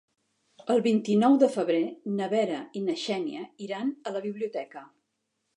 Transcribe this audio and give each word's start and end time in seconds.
El 0.75 0.79
vint-i-nou 0.87 1.35
de 1.43 1.49
febrer 1.57 1.83
na 2.21 2.31
Vera 2.33 2.63
i 2.81 2.85
na 2.89 2.97
Xènia 3.05 3.47
iran 3.67 3.93
a 4.09 4.15
la 4.19 4.27
biblioteca. 4.29 4.87